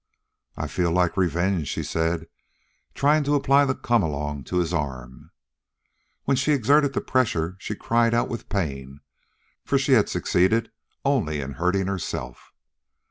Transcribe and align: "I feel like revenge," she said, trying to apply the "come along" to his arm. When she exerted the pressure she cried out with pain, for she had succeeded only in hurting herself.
"I 0.57 0.65
feel 0.65 0.89
like 0.89 1.15
revenge," 1.15 1.67
she 1.67 1.83
said, 1.83 2.25
trying 2.95 3.23
to 3.25 3.35
apply 3.35 3.65
the 3.65 3.75
"come 3.75 4.01
along" 4.01 4.45
to 4.45 4.57
his 4.57 4.73
arm. 4.73 5.29
When 6.23 6.35
she 6.35 6.53
exerted 6.53 6.93
the 6.93 7.01
pressure 7.01 7.55
she 7.59 7.75
cried 7.75 8.15
out 8.15 8.27
with 8.27 8.49
pain, 8.49 9.01
for 9.63 9.77
she 9.77 9.91
had 9.91 10.09
succeeded 10.09 10.71
only 11.05 11.39
in 11.39 11.51
hurting 11.51 11.85
herself. 11.85 12.51